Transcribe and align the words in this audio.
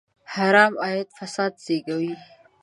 حرام 0.33 0.73
عاید 0.83 1.09
فساد 1.17 1.53
زېږوي. 1.65 2.13